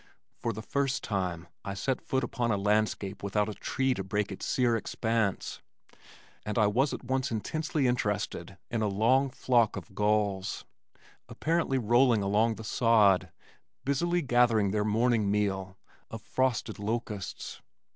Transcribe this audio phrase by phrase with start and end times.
[0.39, 4.31] For the first time I set foot upon a landscape without a tree to break
[4.31, 5.61] its sere expanse
[6.43, 10.65] and I was at once intensely interested in a long flock of gulls,
[11.29, 13.31] apparently rolling along the sod,
[13.85, 15.77] busily gathering their morning meal
[16.09, 17.61] of frosted locusts.